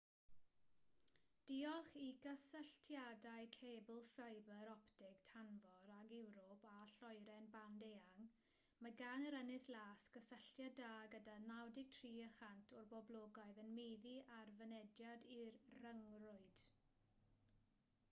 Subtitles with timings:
[1.49, 8.23] diolch i gysylltiadau cebl ffibr optig tanfor ag ewrop a lloeren band eang
[8.85, 15.29] mae gan yr ynys las gysylltiad da gyda 93% o'r boblogaeth yn meddu ar fynediad
[15.37, 16.65] i'r rhyngrwyd